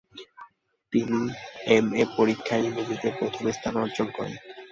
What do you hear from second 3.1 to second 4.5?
প্রথম স্থান অর্জন করেন।